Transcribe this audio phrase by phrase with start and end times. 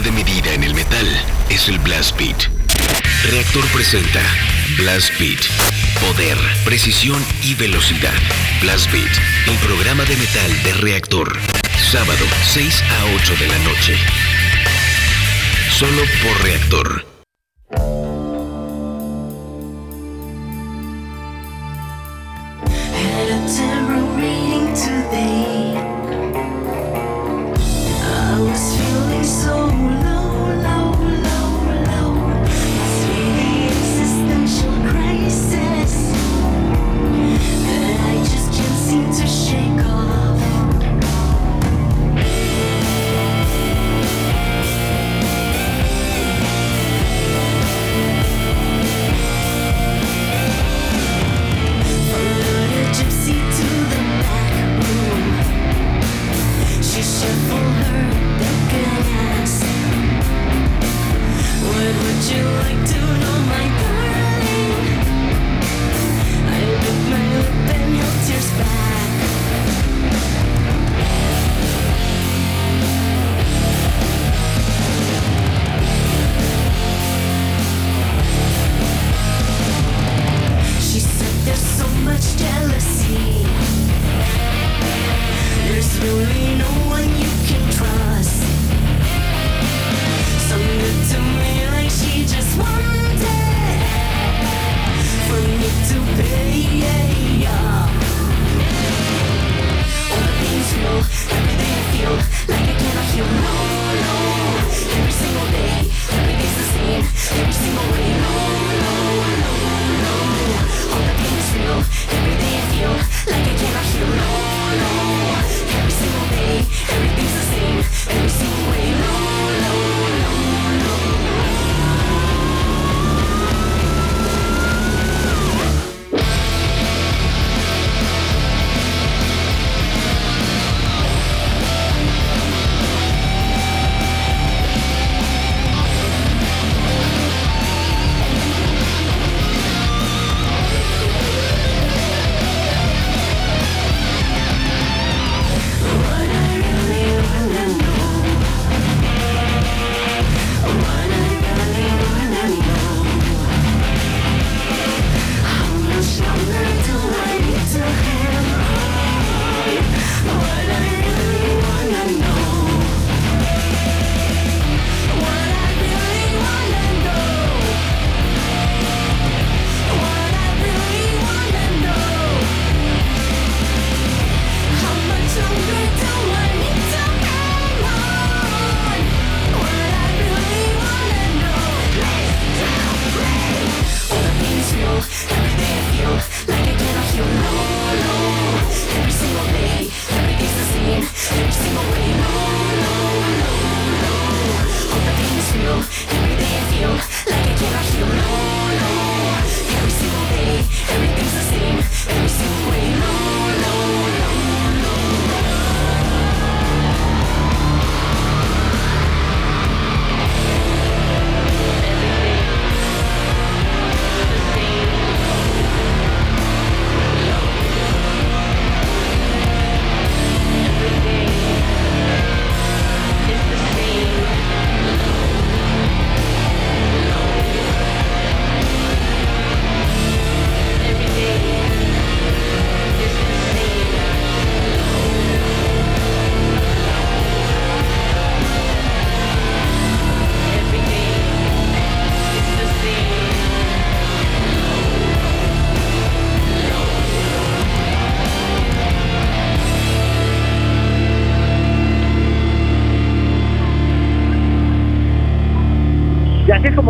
[0.00, 1.06] de medida en el metal
[1.50, 2.36] es el blast beat.
[3.30, 4.20] Reactor presenta
[4.76, 5.40] Blast Beat.
[6.00, 8.12] Poder, precisión y velocidad.
[8.60, 9.12] Blast Beat,
[9.46, 11.38] el programa de metal de reactor.
[11.90, 13.96] Sábado, 6 a 8 de la noche.
[15.70, 17.13] Solo por reactor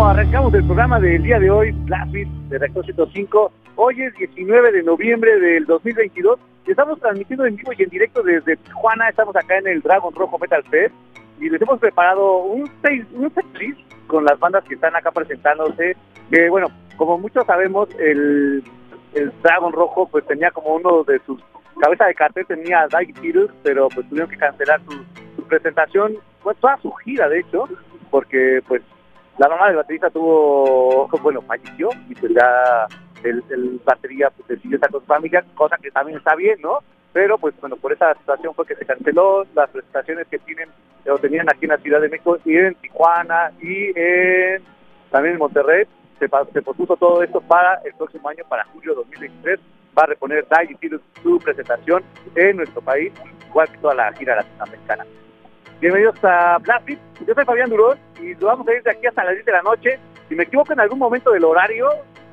[0.05, 3.53] Arrancamos el programa del día de hoy, Blastbeat de Reactor 105.
[3.77, 8.23] Hoy es 19 de noviembre del 2022 y estamos transmitiendo en vivo y en directo
[8.23, 9.09] desde Tijuana.
[9.09, 10.95] Estamos acá en el Dragon Rojo Metal Fest
[11.41, 15.97] y les hemos preparado un, seis, setlist con las bandas que están acá presentándose.
[16.33, 16.67] Eh, bueno,
[16.99, 18.63] como muchos sabemos, el,
[19.15, 21.43] el, Dragon Rojo pues tenía como uno de sus
[21.81, 24.93] cabeza de cartel tenía Dyke Beatles, pero pues tuvieron que cancelar su,
[25.35, 27.67] su presentación, pues toda su gira de hecho,
[28.11, 28.83] porque pues
[29.39, 32.87] la mamá del baterista tuvo, bueno, falleció y pues ya
[33.25, 36.79] el, el batería pues decidió estar con su familia, cosa que también está bien, ¿no?
[37.13, 40.69] Pero pues bueno, por esa situación fue que se canceló las presentaciones que tienen
[41.05, 44.63] eh, o tenían aquí en la Ciudad de México y en Tijuana y en,
[45.11, 45.85] también en Monterrey.
[46.19, 49.61] Se, se pospuso todo esto para el próximo año, para julio de 2023.
[49.97, 50.89] Va a reponer Dai y
[51.23, 52.03] su presentación
[52.35, 53.13] en nuestro país,
[53.49, 55.05] igual que toda la gira latinoamericana.
[55.85, 56.99] Bienvenidos a Blast Beat.
[57.27, 59.61] Yo soy Fabián Durón y vamos a ir de aquí hasta las 10 de la
[59.61, 59.99] noche.
[60.31, 61.91] Si me equivoco en algún momento del horario,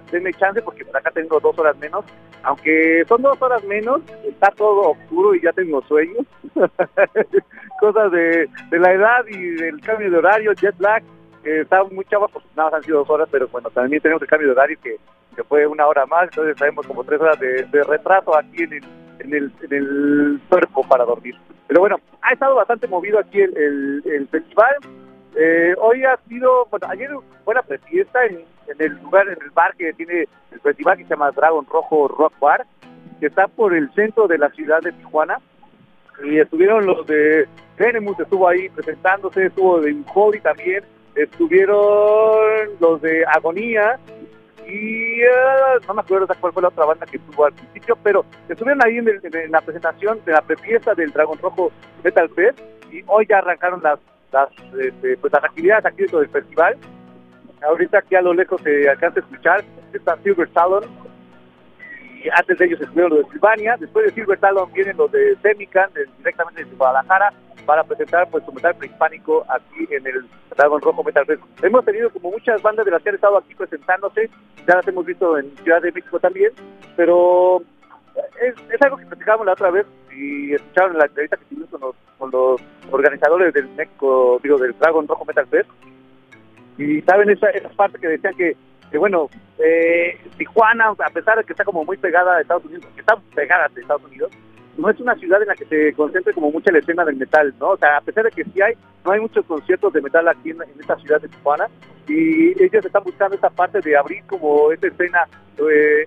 [0.09, 2.05] denme chance porque por acá tengo dos horas menos.
[2.43, 6.19] Aunque son dos horas menos, está todo oscuro y ya tengo sueño.
[7.81, 11.03] Cosas de, de la edad y del cambio de horario, jet lag.
[11.43, 14.21] que está muy chavo, pues nada más han sido dos horas, pero bueno, también tenemos
[14.21, 14.95] el cambio de horario que,
[15.35, 18.83] que fue una hora más, entonces tenemos como tres horas de retraso aquí en el,
[19.23, 21.35] en, el, en el cuerpo para dormir.
[21.67, 24.75] Pero bueno, ha estado bastante movido aquí el, el, festival.
[25.35, 27.09] Eh, hoy ha sido, bueno, ayer
[27.45, 31.03] fue la fiesta en, en el lugar, en el bar que tiene el festival que
[31.03, 32.65] se llama Dragon Rojo Rock Bar,
[33.19, 35.39] que está por el centro de la ciudad de Tijuana.
[36.23, 37.47] Y estuvieron los de
[37.77, 40.83] Venemus, estuvo ahí presentándose, estuvo de Hobby también,
[41.15, 41.79] estuvieron
[42.79, 43.97] los de Agonía,
[44.71, 45.27] y eh,
[45.87, 48.97] no me acuerdo cuál fue la otra banda que estuvo al principio, pero estuvieron ahí
[48.97, 51.71] en, la presentación de la prefiesta del Dragón Rojo
[52.03, 52.59] Metal Fest
[52.89, 53.99] y hoy ya arrancaron las
[54.31, 54.47] las,
[54.79, 56.77] este, pues, actividades aquí dentro del festival.
[57.61, 60.83] Ahorita aquí a lo lejos se alcanza a escuchar, está Silver Talon
[62.23, 65.35] y antes de ellos estuvieron los de Silvania, después de Silver Talon vienen los de
[65.41, 67.33] Semican, directamente desde Guadalajara,
[67.65, 70.25] para presentar pues su metal prehispánico aquí en el
[70.55, 71.41] Dragón Rojo Metal Fest.
[71.63, 74.29] Hemos tenido como muchas bandas de las que han estado aquí presentándose,
[74.67, 76.51] ya las hemos visto en Ciudad de México también,
[76.95, 77.61] pero
[78.41, 79.85] es, es algo que platicábamos la otra vez
[80.15, 82.61] y escucharon la entrevista que tuvimos con los, con los
[82.91, 85.69] organizadores del México, digo, del Dragon Rojo Metal Fest,
[86.77, 88.55] y saben esa, esa parte que decían que,
[88.89, 89.29] que bueno,
[89.59, 93.15] eh, Tijuana, a pesar de que está como muy pegada a Estados Unidos, que está
[93.35, 94.31] pegada a Estados Unidos,
[94.77, 97.53] no es una ciudad en la que se concentre como mucha la escena del metal,
[97.59, 97.69] ¿no?
[97.69, 98.73] O sea, a pesar de que sí hay,
[99.05, 101.67] no hay muchos conciertos de metal aquí en, esta ciudad de Tijuana
[102.07, 105.27] y ellos están buscando esta parte de abrir como esta escena
[105.57, 106.05] eh, eh,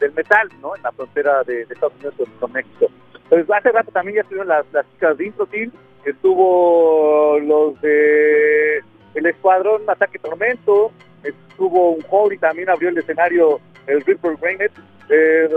[0.00, 0.76] del metal, ¿no?
[0.76, 2.86] En la frontera de, de Estados Unidos con, México.
[3.24, 5.72] Entonces, hace rato también ya estuvieron las, las chicas de Introtil,
[6.04, 8.82] estuvo los de
[9.14, 10.90] el escuadrón Ataque Tormento,
[11.22, 14.72] estuvo un Holy también abrió el escenario el Reaper Granite,
[15.10, 15.48] eh,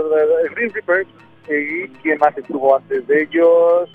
[0.44, 1.06] el Green Reaper,
[1.48, 3.90] y quién más estuvo antes de ellos.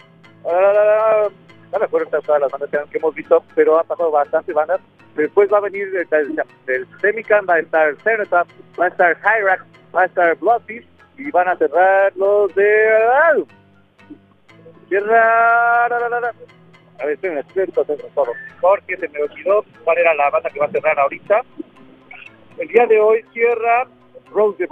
[0.45, 1.27] Ah,
[1.71, 4.79] no me acuerdo todas las bandas que, hemos visto, pero ha pasado bastantes bandas.
[5.15, 8.47] Después va a venir el, el, Semican, va a estar Cenotaph,
[8.79, 9.63] va a estar Hyrax,
[9.95, 13.45] va a estar Bloodbeast y van a cerrar los de...
[14.89, 15.85] Cierra...
[15.85, 18.31] A ver, experto, todo.
[18.61, 21.41] Porque se me olvidó cuál era la banda que va a cerrar ahorita.
[22.57, 23.87] El día de hoy cierra
[24.31, 24.67] Rose.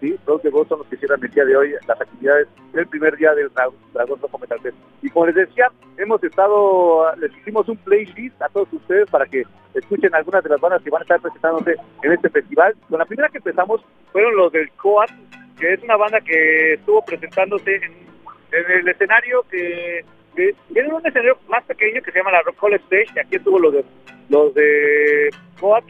[0.00, 2.86] Sí, Rose the Boss son los que cierran el día de hoy las actividades del
[2.88, 4.76] primer día del Dra- Dragón Rojo Metal Fest.
[5.02, 9.44] Y como les decía, hemos estado, les hicimos un playlist a todos ustedes para que
[9.74, 12.74] escuchen algunas de las bandas que van a estar presentándose en este festival.
[12.88, 13.82] Con la primera que empezamos
[14.12, 15.10] fueron los del Coat,
[15.58, 20.04] que es una banda que estuvo presentándose en, el escenario que,
[20.36, 23.58] que un escenario más pequeño que se llama la Rock Hall Stage, y aquí estuvo
[23.58, 23.84] los de
[24.28, 25.30] los de
[25.60, 25.84] Coat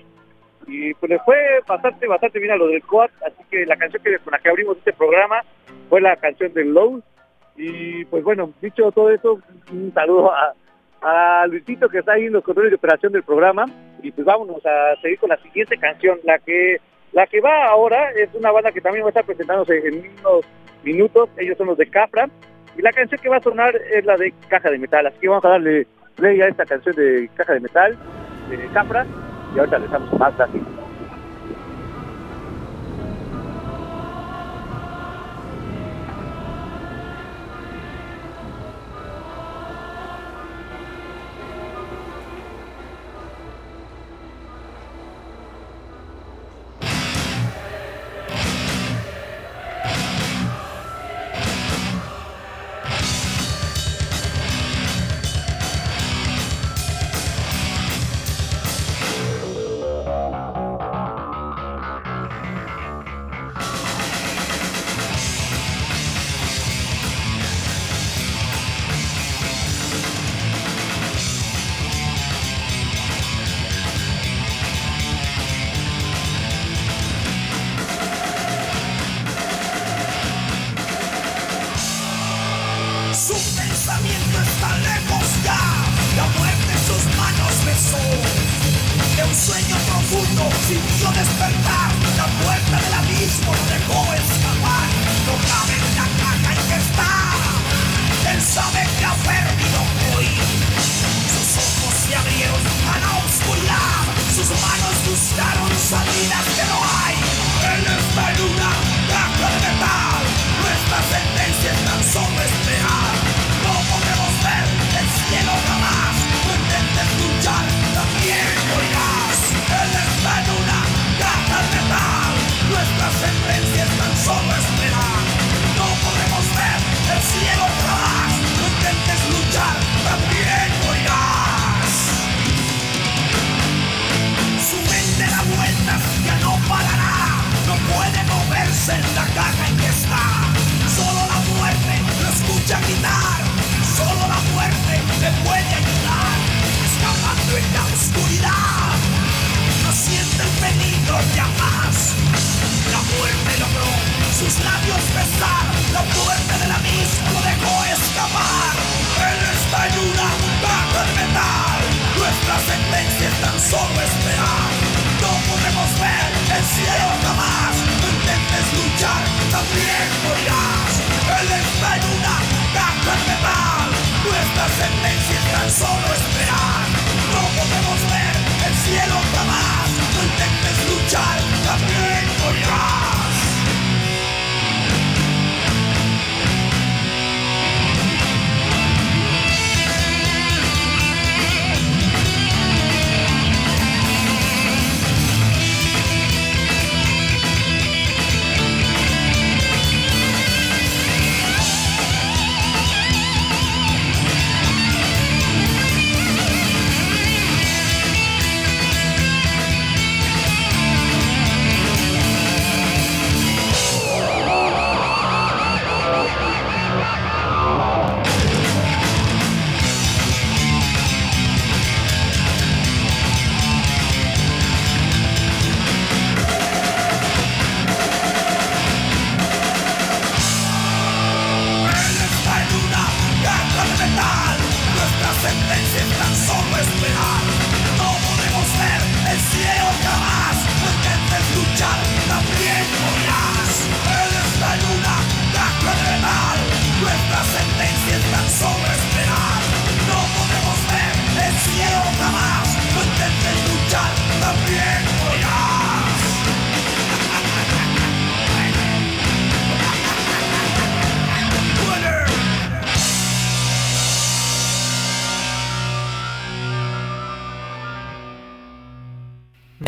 [0.67, 4.03] y pues les fue bastante, bastante bien a lo del Coat, así que la canción
[4.03, 5.43] que con la que abrimos este programa
[5.89, 7.03] fue la canción del Low.
[7.57, 9.41] Y pues bueno, dicho todo eso,
[9.73, 10.55] un saludo a,
[11.03, 13.67] a Luisito que está ahí en los controles de operación del programa.
[14.03, 16.79] Y pues vámonos a seguir con la siguiente canción, la que
[17.13, 18.11] la que va ahora.
[18.11, 20.45] Es una banda que también va a estar presentándose en unos
[20.85, 22.29] minutos, ellos son los de Capra,
[22.77, 25.29] y la canción que va a sonar es la de Caja de Metal, así que
[25.29, 25.87] vamos a darle
[26.17, 27.97] play a esta canción de Caja de Metal,
[28.51, 29.07] de Capra,
[29.55, 30.61] y ahorita les damos más así.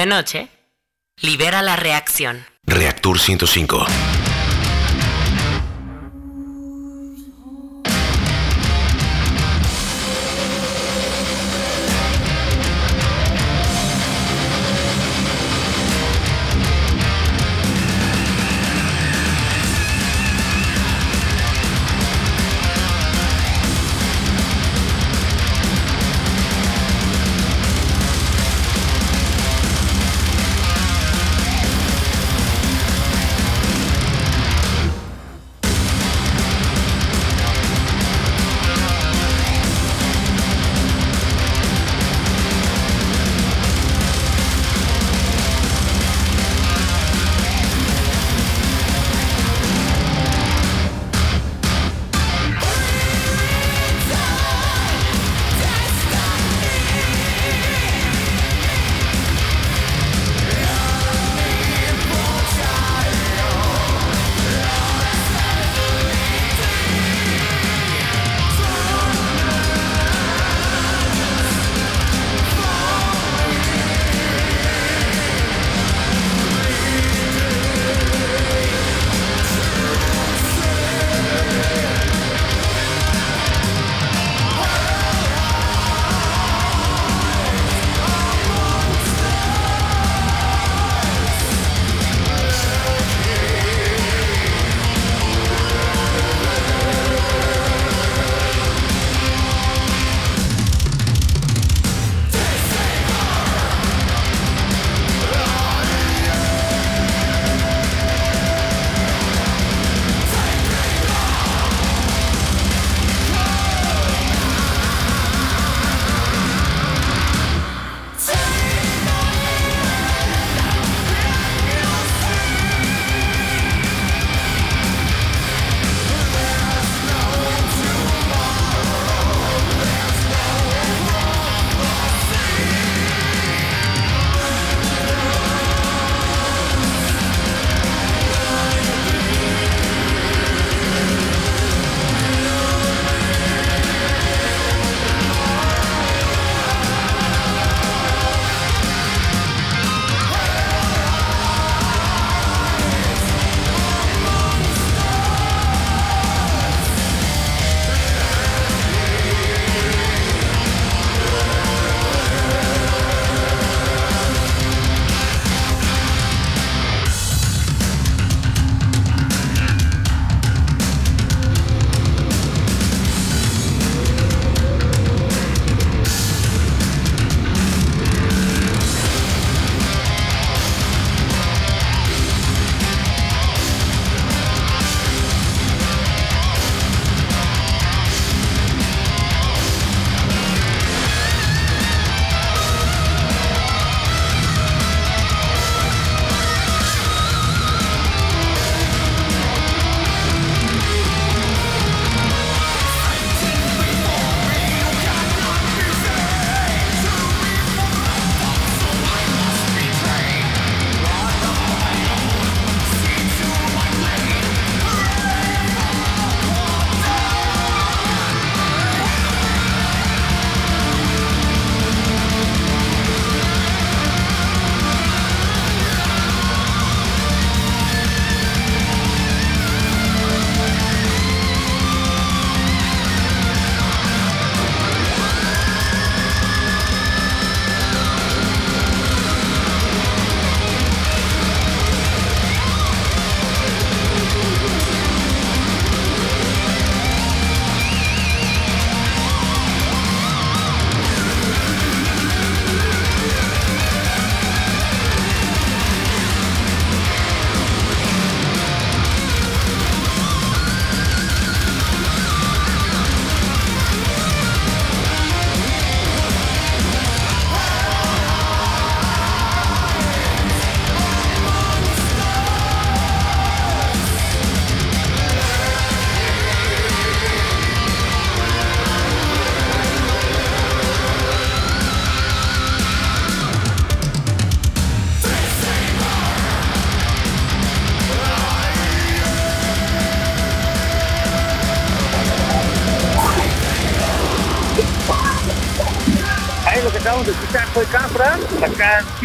[0.06, 0.48] Noche,
[1.20, 2.44] libera la reacción.
[2.64, 3.86] Reactor 105.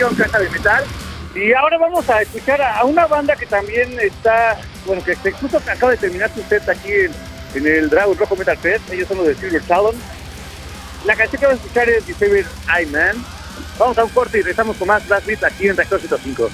[0.09, 0.83] Caja de Metal.
[1.35, 5.91] Y ahora vamos a escuchar a, una banda que también está, bueno, que justo acaba
[5.91, 7.11] de terminar su set aquí en,
[7.53, 8.91] en el Dragon Rojo Metal Fest.
[8.91, 9.95] Ellos son los de Silver Talon.
[11.05, 12.45] La canción que vamos a escuchar es Deceiver
[12.77, 13.23] Eye Man.
[13.77, 16.49] Vamos a un corte y regresamos con más Blast Beat aquí en Reactor 105.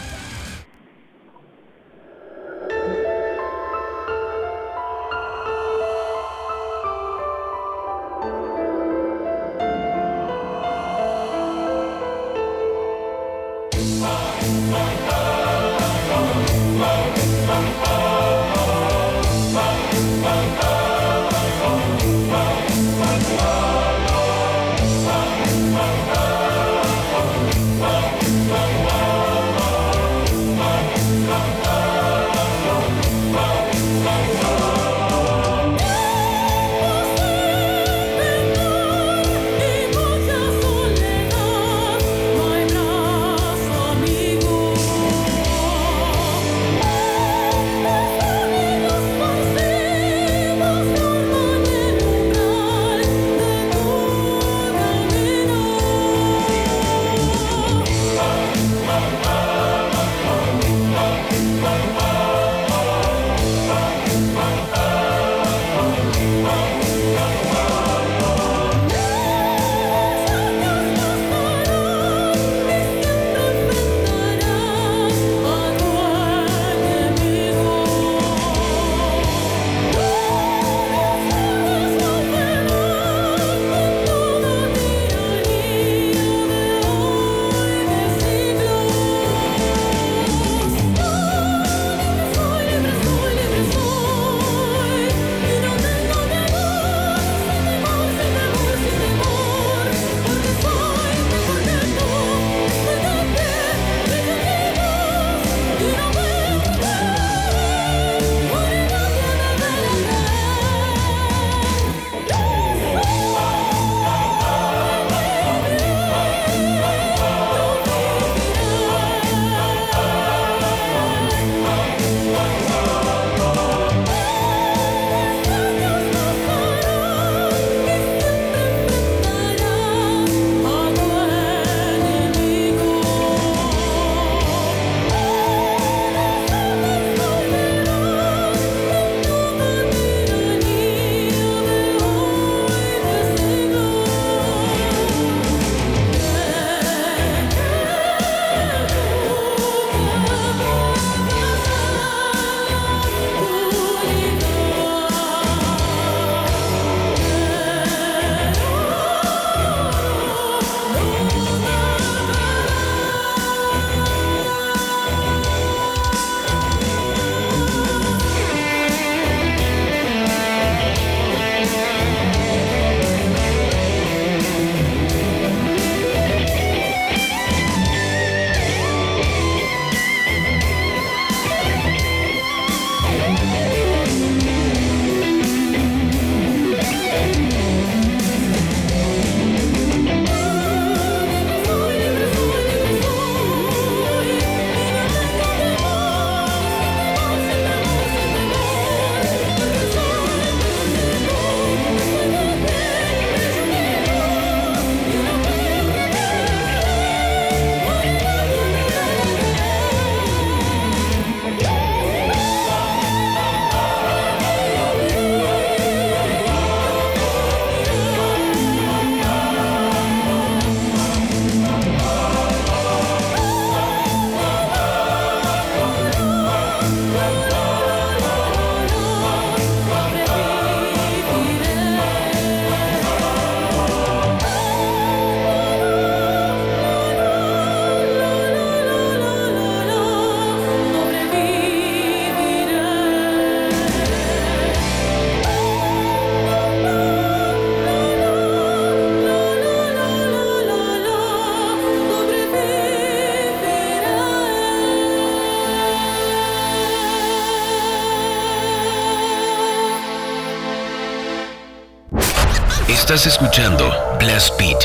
[263.17, 264.77] Estás escuchando Blast Beat.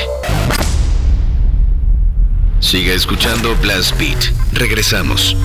[2.61, 4.33] Siga escuchando Blast Beat.
[4.55, 5.37] Regresamos.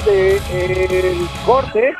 [0.00, 1.92] Antes del de, el corte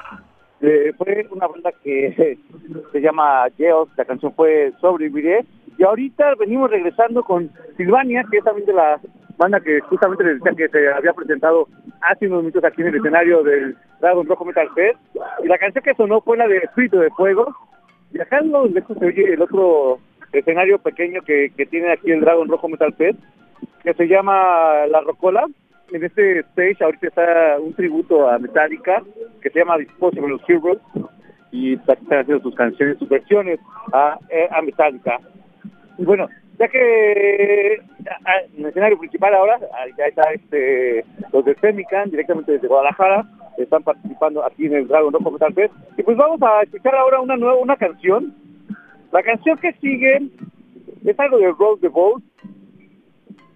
[0.62, 2.38] eh, fue una banda que
[2.92, 5.44] se llama Geos, la canción fue Sobreviviré.
[5.76, 9.00] Y ahorita venimos regresando con Silvania, que es también de la
[9.36, 11.68] banda que justamente les decía que se había presentado
[12.02, 14.98] hace unos minutos aquí en el escenario del Dragon Rojo Metal Fest.
[15.42, 17.54] Y la canción que sonó fue la de Espíritu de Fuego.
[18.12, 19.98] Los lejos se oye el otro
[20.32, 23.18] escenario pequeño que, que tiene aquí el Dragon Rojo Metal Fest,
[23.82, 25.46] que se llama La Rocola.
[25.92, 29.02] En este stage ahorita está un tributo a Metallica
[29.42, 30.80] que se llama Disposable Heroes
[31.50, 33.58] y están haciendo sus canciones, sus versiones
[33.92, 35.18] a, eh, a Metallica.
[35.98, 39.58] Y bueno, ya que en el escenario principal ahora,
[39.98, 43.24] ya está este, los de Semican, directamente desde Guadalajara,
[43.56, 45.74] están participando aquí en el Dragon Rock Metal Fest.
[45.96, 48.34] Y pues vamos a escuchar ahora una nueva una canción.
[49.10, 50.20] La canción que sigue
[51.04, 52.22] es algo de Road the Boat.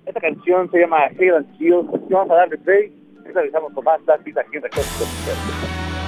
[0.07, 1.88] Esta canción se llama Hail and Shield.
[2.11, 2.93] Vamos a darle play.
[3.27, 6.04] Y realizamos con más aquí en Recursos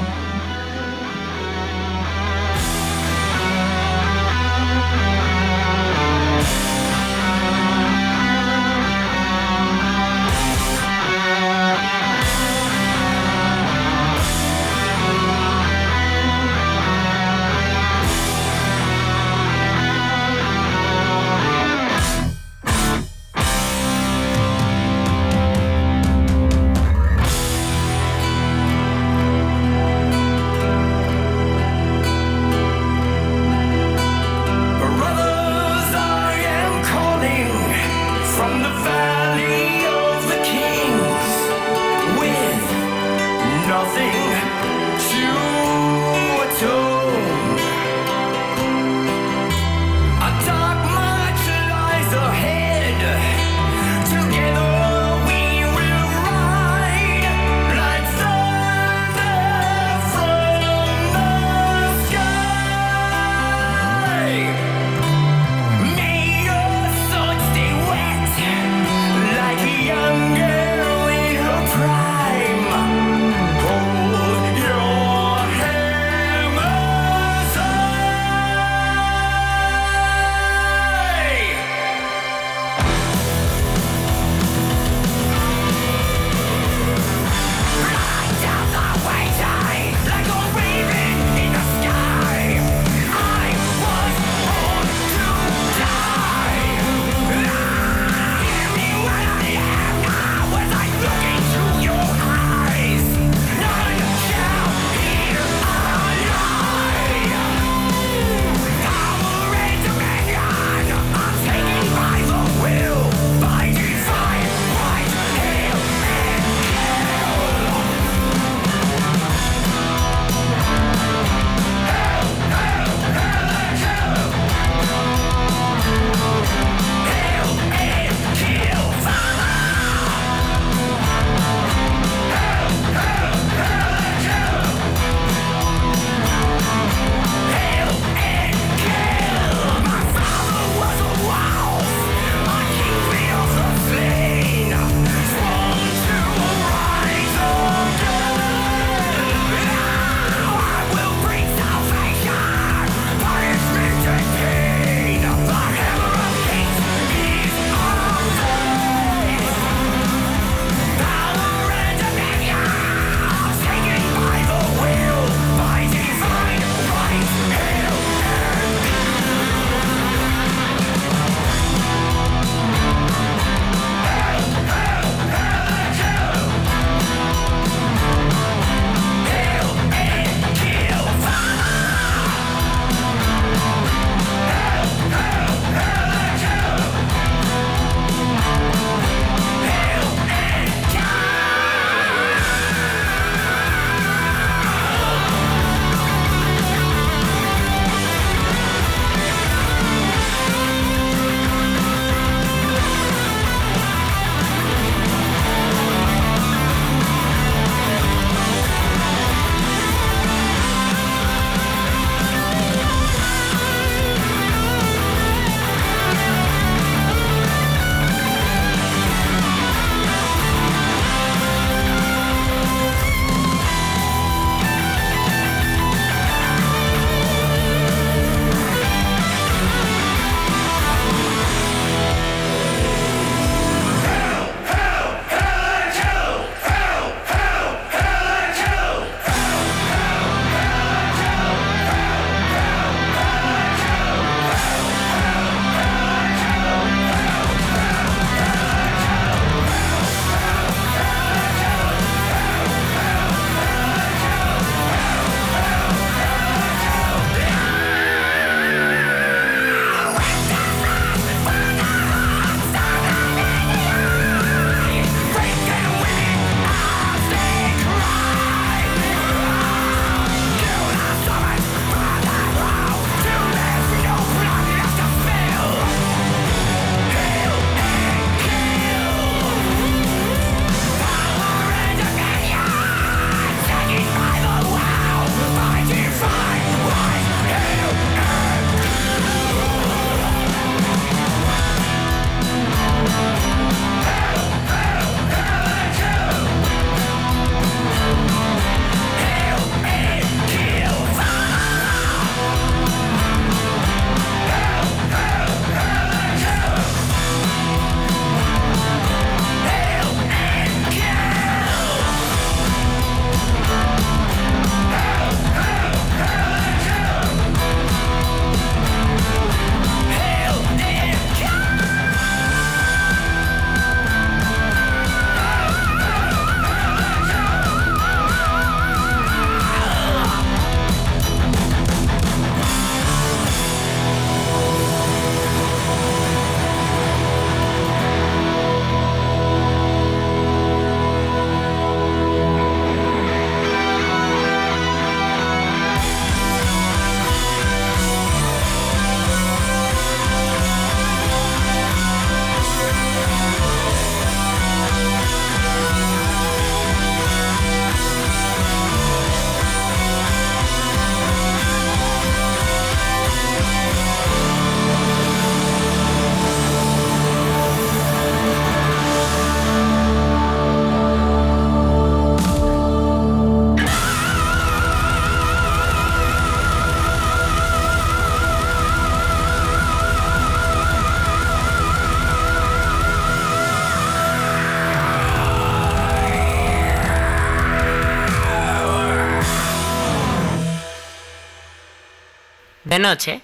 [392.98, 393.42] Noche,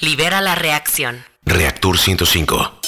[0.00, 1.24] libera la reacción.
[1.44, 2.81] Reactor 105.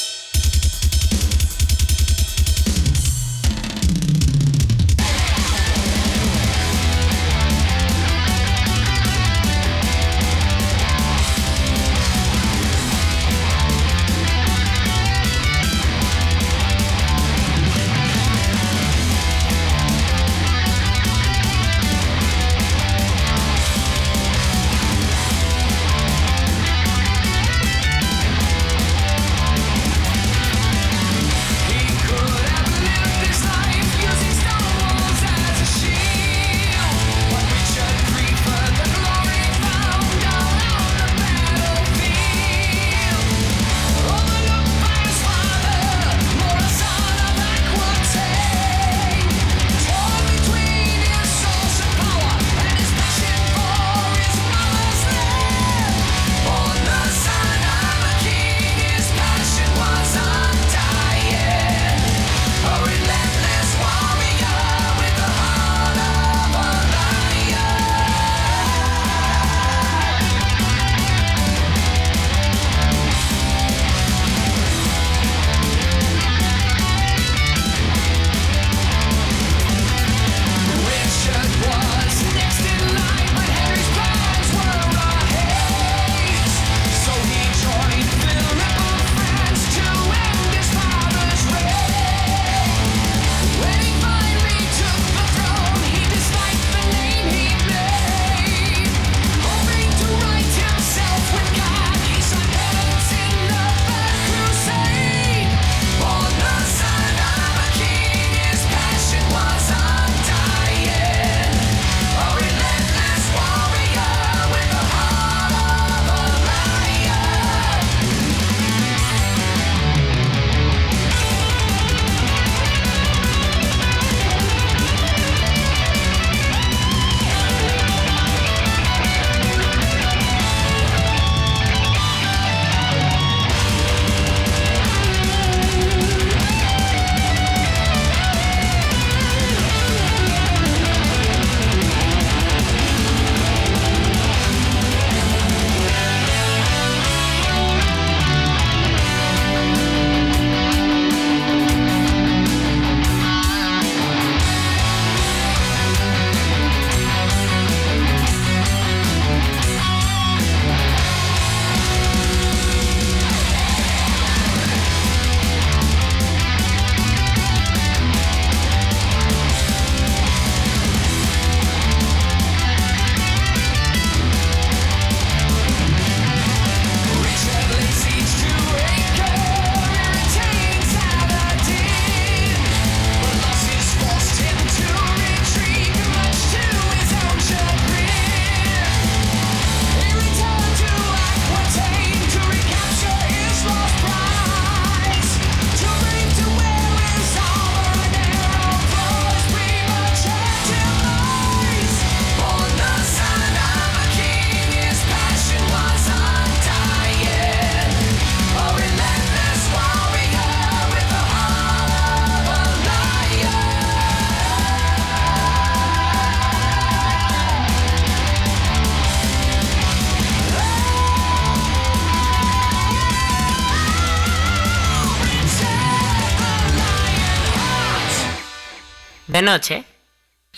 [229.35, 229.83] De noche,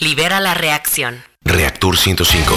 [0.00, 1.24] libera la reacción.
[1.42, 2.54] Reactor 105.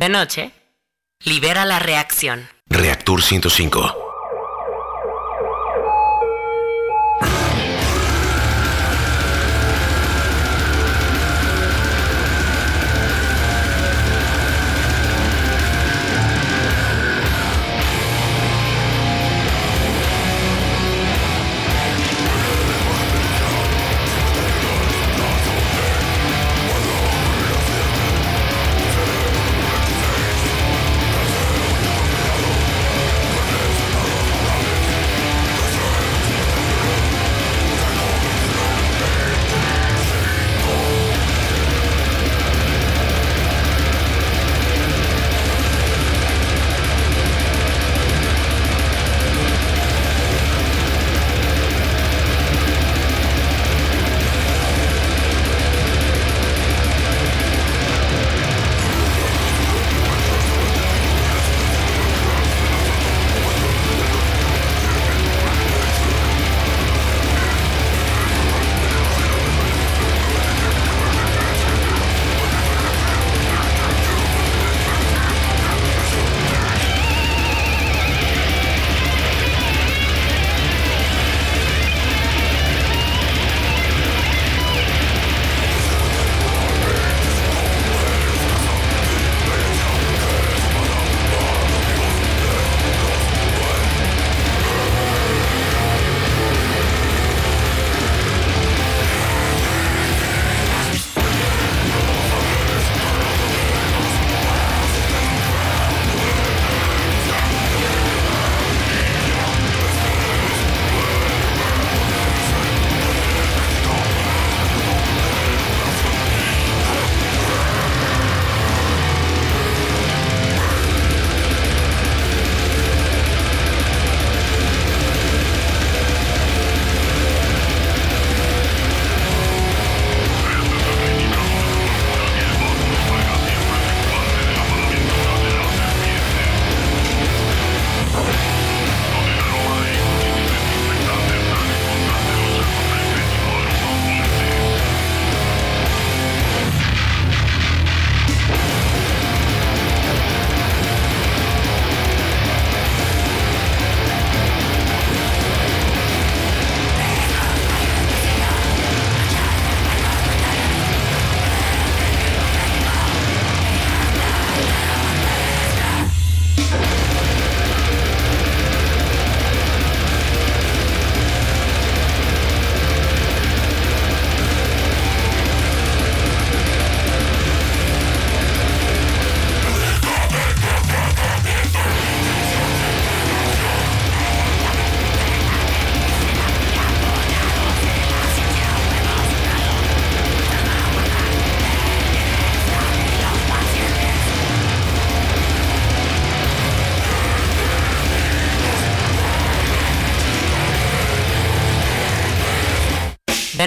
[0.00, 0.52] De noche,
[1.26, 2.48] libera la reacción.
[2.70, 4.09] Reactor 105.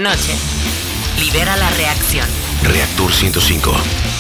[0.04, 0.36] Noche,
[1.18, 2.28] libera la reacción.
[2.62, 4.13] Reactor 105.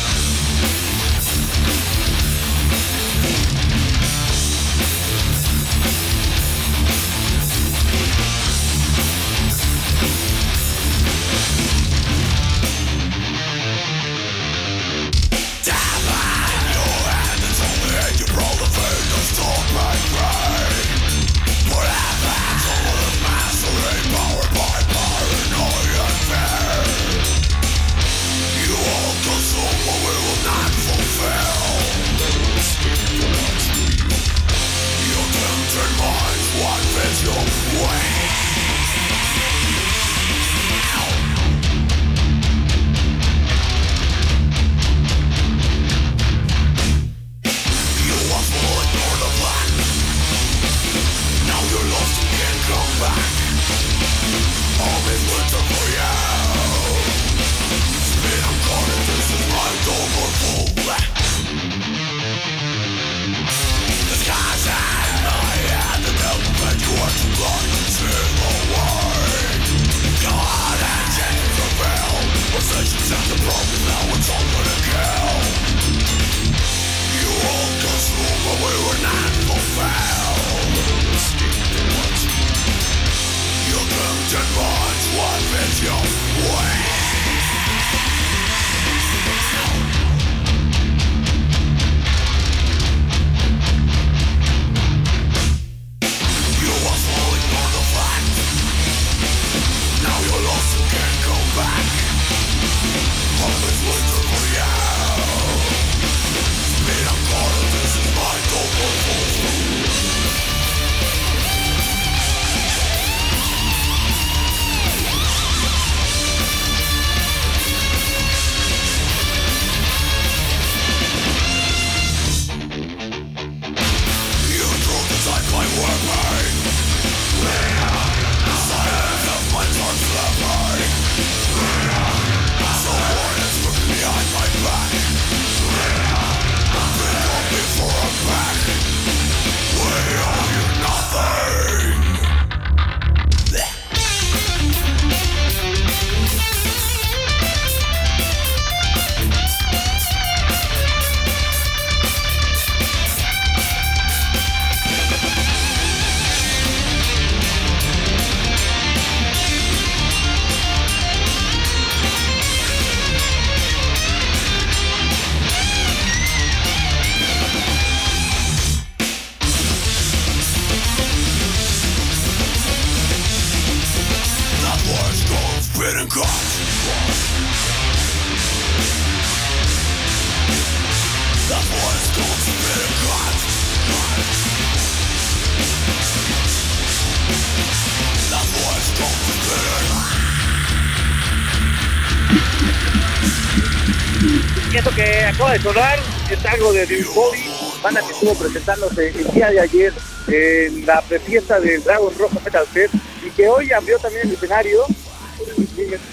[196.64, 197.44] Es algo de Bill Foley,
[197.84, 199.94] banda que estuvo presentándose el día de ayer
[200.28, 202.96] en la prefiesta del Dragon Rojo Metal Fest
[203.26, 204.84] y que hoy abrió también el escenario.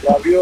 [0.02, 0.40] Lo abrió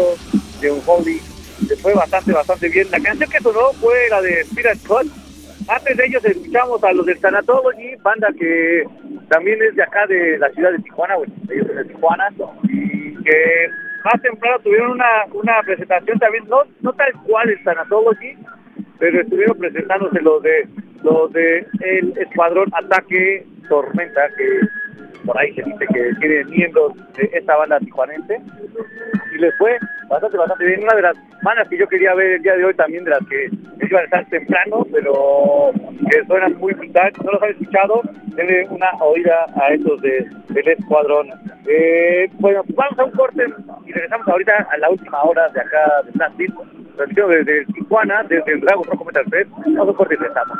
[0.61, 1.21] de un Foley,
[1.67, 2.89] que fue bastante, bastante bien.
[2.89, 5.07] La canción que sonó fue la de Spirit Cut.
[5.67, 8.83] Antes de ellos escuchamos a los del Sanatology, banda que
[9.29, 12.29] también es de acá de la ciudad de Tijuana, bueno, ellos son de Tijuana,
[12.63, 13.69] y que
[14.03, 17.63] más temprano tuvieron una, una presentación también, no, no tal cual el
[18.99, 20.67] pero estuvieron presentándose los de
[21.03, 24.59] los de el Escuadrón Ataque Tormenta, que
[25.25, 28.41] por ahí se dice que tiene miembros de esta banda tijuanense,
[29.33, 29.77] y les fue
[30.09, 30.83] bastante, bastante bien.
[30.83, 33.25] Una de las bandas que yo quería ver el día de hoy también, de las
[33.27, 33.49] que
[33.85, 35.71] iban a estar temprano, pero
[36.09, 37.11] que suenan muy brutal.
[37.23, 38.01] No los han escuchado,
[38.35, 41.29] denle una oída a estos de, del Escuadrón.
[41.67, 43.45] Eh, bueno, vamos a un corte
[43.85, 48.61] y regresamos ahorita a la última hora de acá de transmitido desde Tijuana, desde el
[48.61, 49.49] Dragon Rojo Metal Fest.
[49.51, 50.57] Vamos a un corte y regresamos.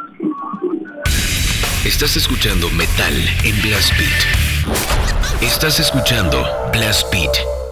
[1.86, 3.14] Estás escuchando Metal
[3.46, 5.42] en Blast Beat.
[5.42, 7.69] Estás escuchando Blast Beat.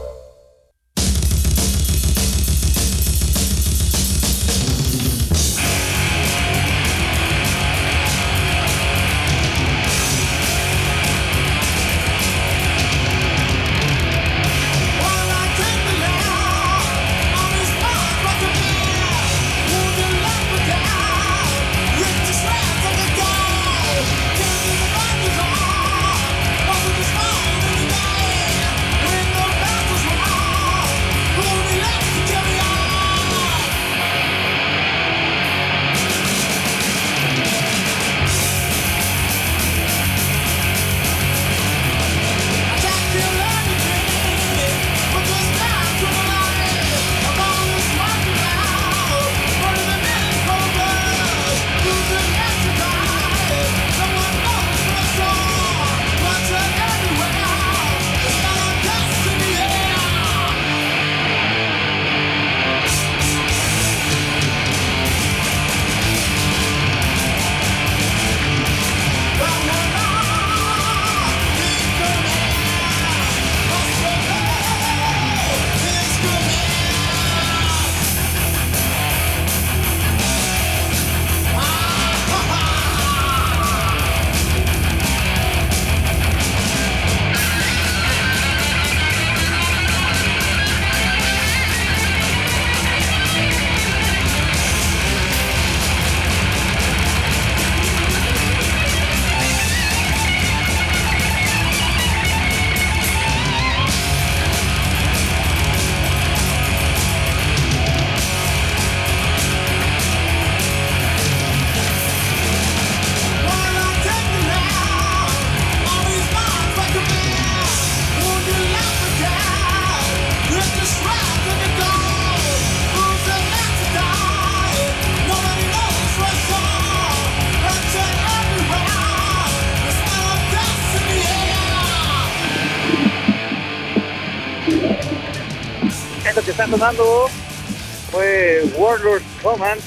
[138.12, 139.82] Fue Warlord Command,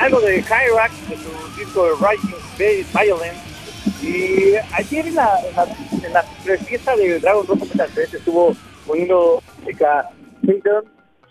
[0.00, 3.40] algo de Hyrax, de su disco Rising Violence.
[4.02, 5.64] Y ayer en la, en la,
[6.04, 6.22] en la
[6.58, 10.08] fiesta de Dragon Rojo Metal Fest estuvo poniendo música
[10.42, 10.82] Hayden,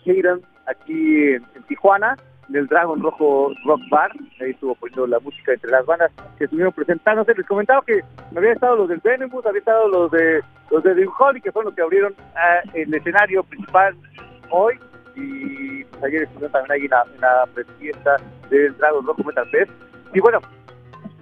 [0.06, 2.16] Hayden aquí en, en Tijuana,
[2.48, 4.12] del Dragon Rojo Rock Bar.
[4.40, 7.34] Ahí estuvo poniendo la música entre las bandas que estuvieron presentándose.
[7.34, 8.00] Les comentaba que
[8.34, 10.40] había estado los del Venomous, había estado los de
[10.70, 13.94] los de Dream Holly, que fueron los que abrieron ah, el escenario principal
[14.50, 14.78] hoy.
[15.14, 17.48] Y pues, ayer estuvieron también ahí en la,
[17.80, 19.70] en del Dragon Rojo Metal Fest.
[20.14, 20.40] Y bueno,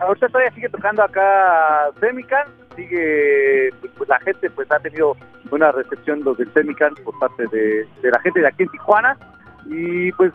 [0.01, 5.17] ahorita todavía sigue tocando acá Semican, sigue, pues, pues, la gente pues ha tenido
[5.51, 9.17] buena recepción los del Semican por parte de, la gente de aquí en Tijuana
[9.67, 10.33] y pues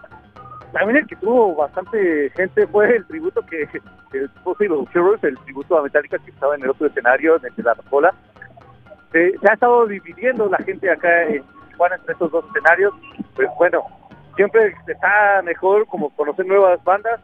[0.73, 3.67] también el que tuvo bastante gente fue el tributo que,
[4.13, 7.63] el Possible Heroes, el tributo a Metallica que estaba en el otro escenario, en de
[7.63, 8.13] la Rocola.
[9.11, 11.43] Se, se ha estado dividiendo la gente acá en
[11.73, 12.93] Tijuana entre estos dos escenarios,
[13.35, 13.83] pues bueno,
[14.35, 17.19] siempre está mejor como conocer nuevas bandas,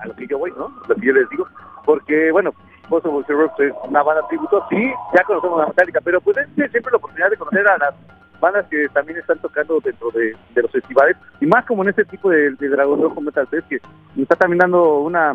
[0.00, 0.70] a lo que yo voy, ¿no?
[0.86, 1.46] Lo que yo les digo,
[1.84, 2.52] porque bueno,
[2.88, 6.92] Possible Heroes es una banda tributo, sí, ya conocemos a Metallica, pero pues es siempre
[6.92, 7.94] la oportunidad de conocer a las
[8.40, 12.30] bandas que también están tocando dentro de, los festivales, y más como en este tipo
[12.30, 13.80] de, de Rojo Metal Fest, que
[14.16, 15.34] está también dando una,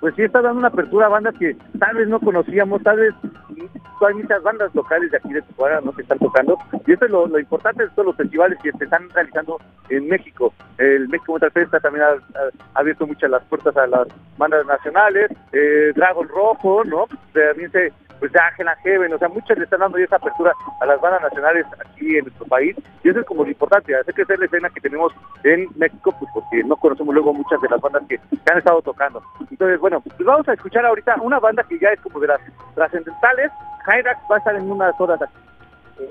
[0.00, 3.14] pues sí está dando una apertura a bandas que tal vez no conocíamos, tal vez
[4.06, 5.92] hay muchas bandas locales de aquí de Tijuana ¿no?
[5.92, 9.08] que están tocando y eso es lo, importante de todos los festivales que se están
[9.10, 10.52] realizando en México.
[10.78, 15.30] El México Metal Festa también ha, ha abierto muchas las puertas a las bandas nacionales,
[15.52, 17.06] eh, Dragon Rojo, ¿no?
[17.32, 17.92] También se,
[18.22, 21.00] pues de Ángela Heaven, o sea, muchas le están dando ya esa apertura a las
[21.00, 24.44] bandas nacionales aquí en nuestro país y eso es como lo importante, hacer crecer la
[24.44, 25.12] escena que tenemos
[25.42, 28.80] en México, pues porque no conocemos luego muchas de las bandas que, que han estado
[28.80, 29.20] tocando.
[29.50, 32.40] Entonces, bueno, pues vamos a escuchar ahorita una banda que ya es como de las
[32.76, 33.50] trascendentales.
[33.88, 35.34] Hyrax va a estar en unas horas aquí.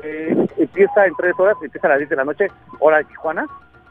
[0.04, 2.48] Eh, empieza en tres horas, empieza a las 10 de la noche,
[2.80, 3.46] hora de Tijuana.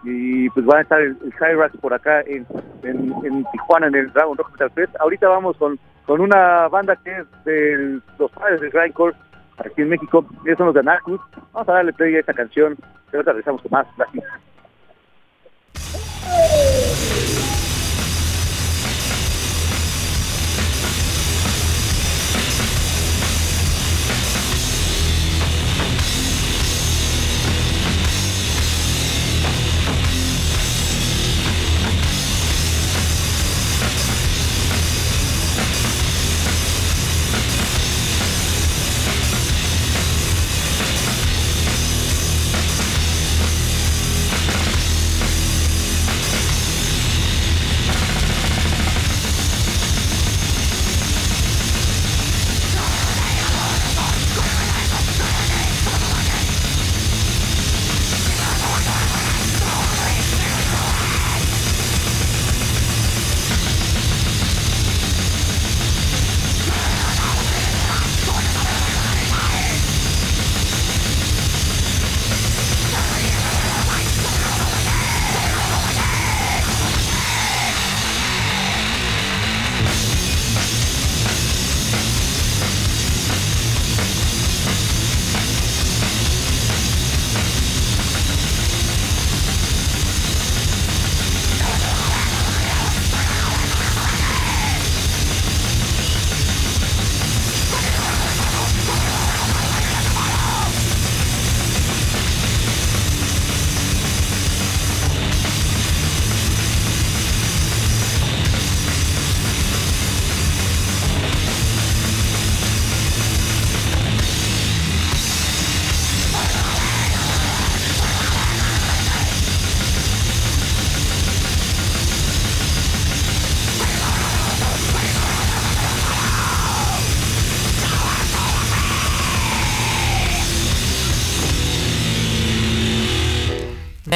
[0.04, 2.46] Y pues van a estar el, el Hyrax por acá en,
[2.82, 4.94] en, en Tijuana, en el Dragon Rock Metal Fest.
[5.00, 9.16] Ahorita vamos con, con una banda que es de los padres del Grindcore
[9.58, 10.24] aquí en México.
[10.44, 11.20] Ellos son los de Anarchus.
[11.52, 12.76] Vamos a darle play a esta canción.
[13.12, 13.86] Y ahorita regresamos con más.
[13.96, 14.24] Gracias.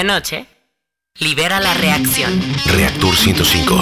[0.05, 0.47] Noche,
[1.19, 2.41] libera la reacción.
[2.67, 3.81] Reactor 105.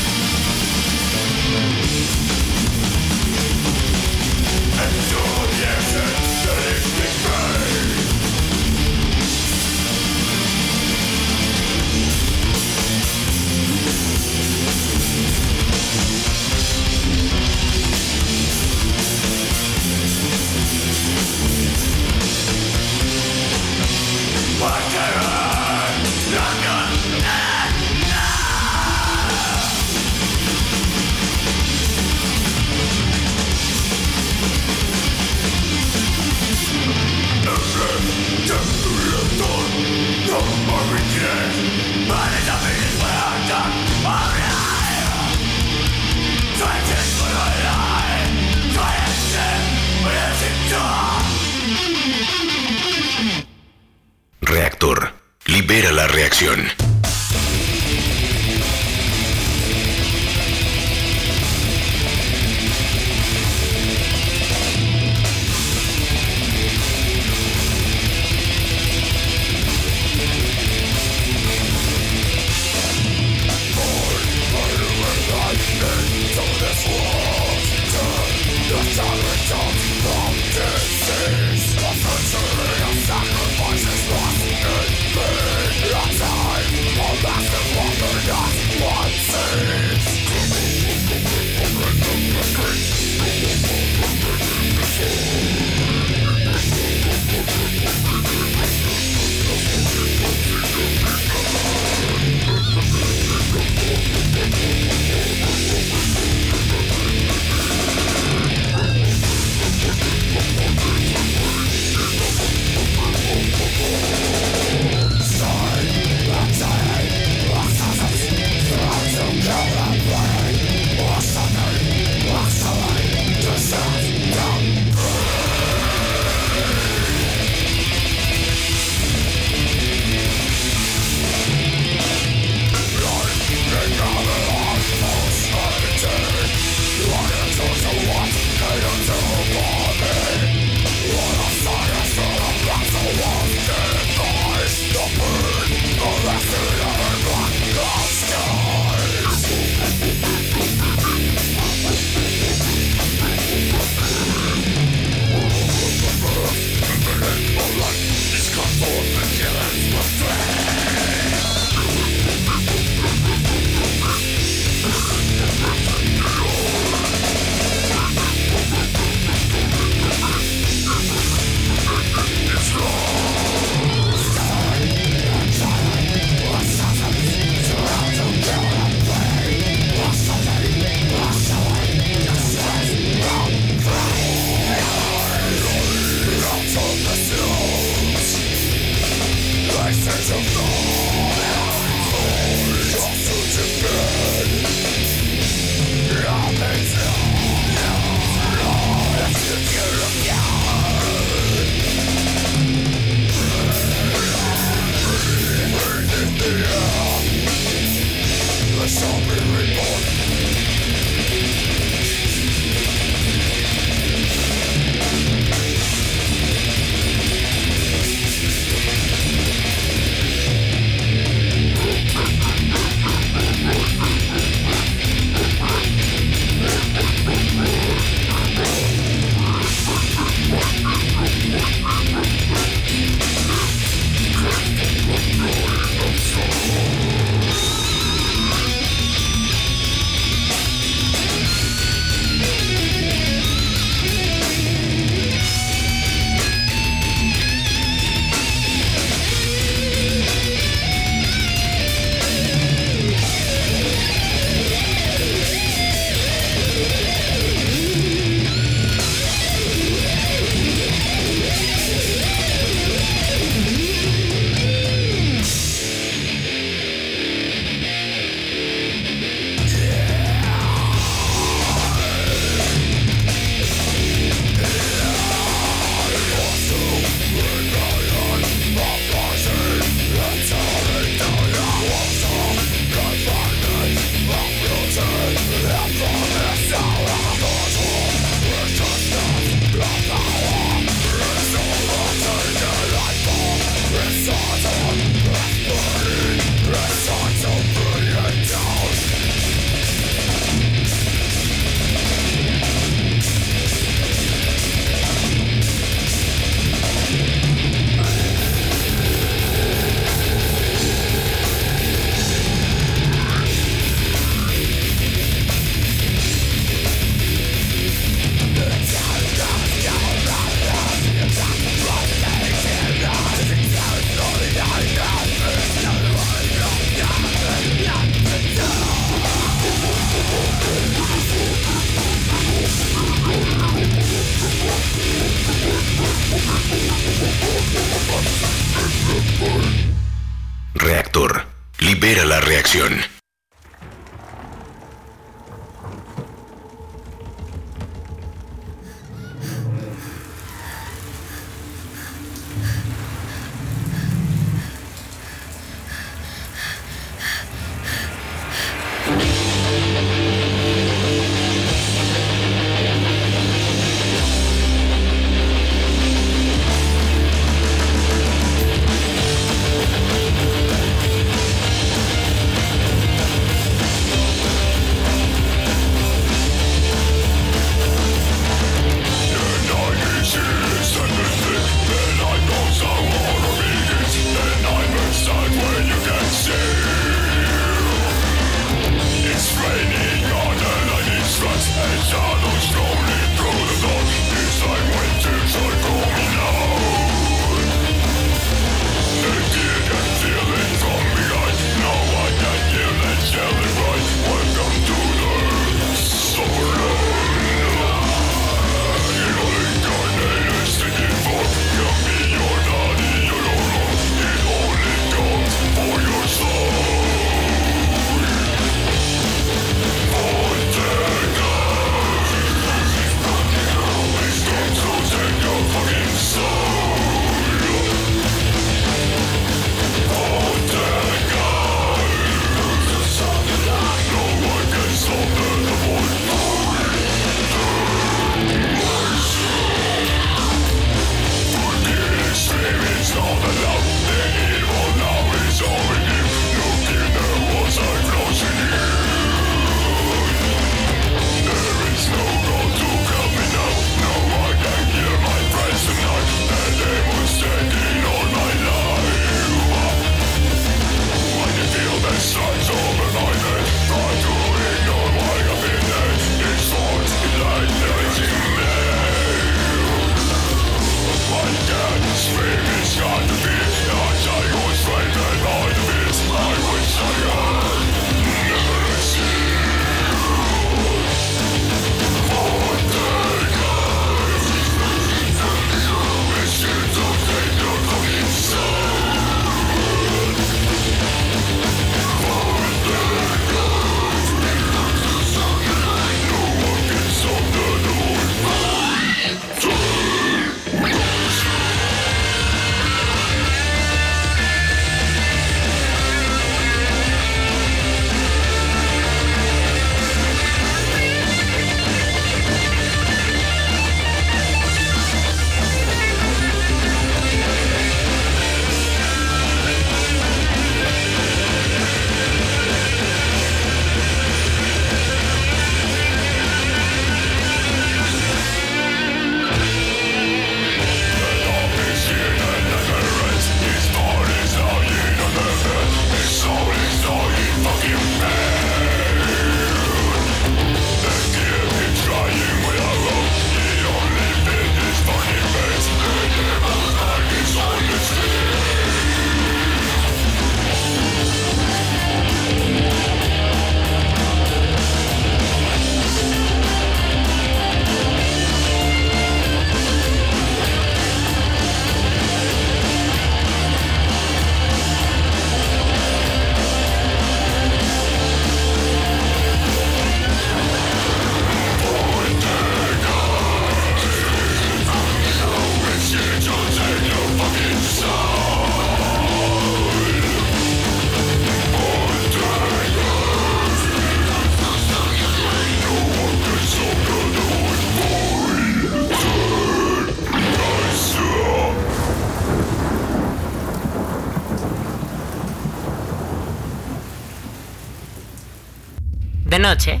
[599.60, 600.00] Noche,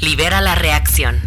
[0.00, 1.25] libera la reacción.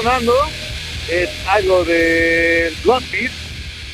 [0.00, 0.32] Sonando
[1.10, 3.30] es algo de Bloodbeat.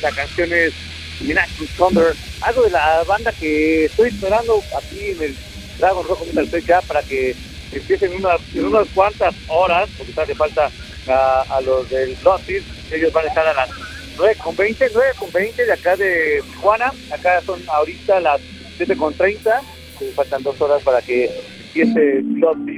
[0.01, 0.73] La canción es
[1.19, 2.15] Midnight Thunder.
[2.41, 5.35] Algo de la banda que estoy esperando aquí en el
[5.79, 7.35] Dragon Rojo Metal Fest ya para que
[7.73, 10.71] empiecen unas, en unas cuantas horas, porque todavía falta
[11.09, 12.63] a, a los del Bloodbeat.
[12.91, 13.69] Ellos van a estar a las
[14.17, 16.93] 9.20, 9.20 de acá de Tijuana.
[17.11, 18.39] Acá son ahorita las
[18.79, 19.61] 7.30.
[19.99, 21.29] Eh, Faltan dos horas para que
[21.73, 22.76] empiece Bloodbeat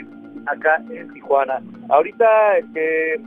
[0.49, 1.61] acá en Tijuana.
[1.89, 3.21] Ahorita este,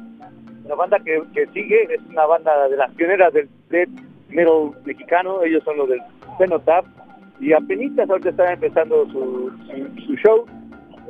[0.66, 1.22] la banda que,
[1.52, 3.88] sigue es una banda de las pioneras del death
[4.28, 6.00] metal mexicano, ellos son los del
[6.38, 6.84] Cenotap
[7.40, 9.50] y apenas ahorita están empezando su
[10.24, 10.46] show,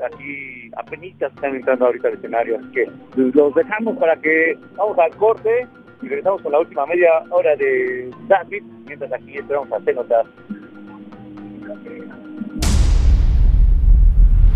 [0.05, 5.15] aquí apenas están entrando ahorita al escenario, así que los dejamos para que vamos al
[5.17, 5.67] corte
[6.03, 10.27] y regresamos con la última media hora de David, mientras aquí esperamos a Cenotap.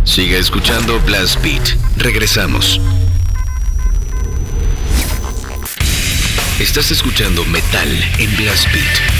[0.07, 1.77] Siga escuchando Blast Beat.
[1.99, 2.81] Regresamos.
[6.61, 7.89] Estás escuchando Metal
[8.19, 9.16] en Blast Beat.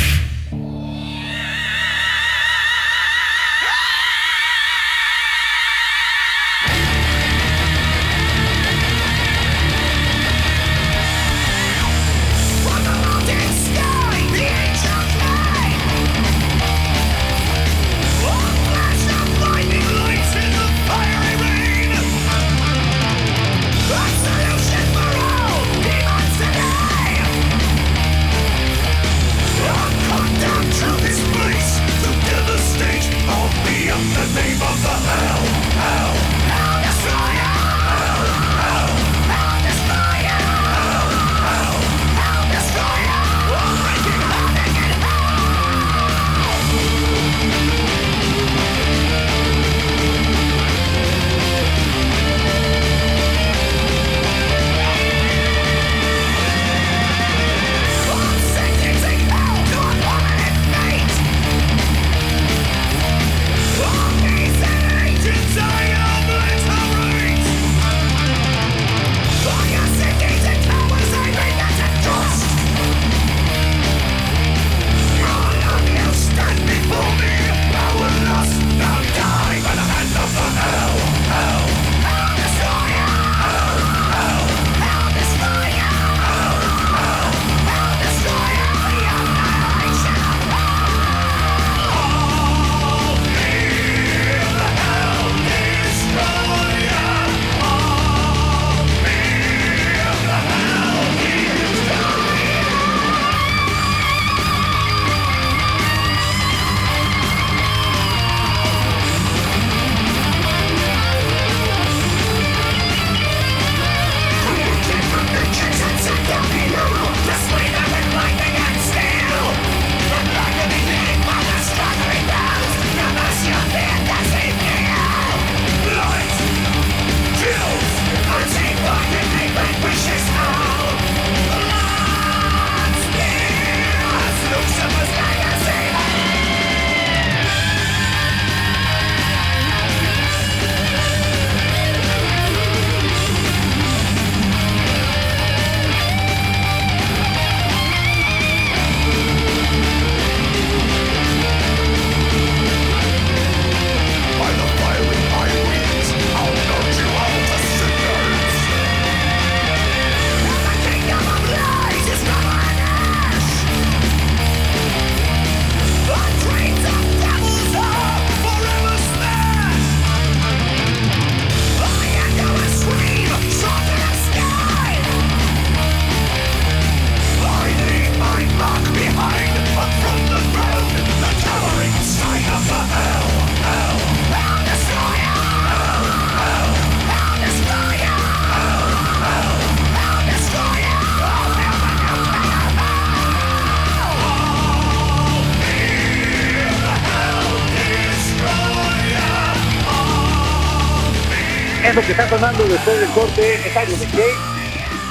[202.47, 204.07] Sonando después del corte es algo de.